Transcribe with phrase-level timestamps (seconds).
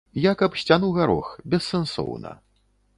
[0.21, 2.37] Як аб сцяну гарох, бессэнсоўна.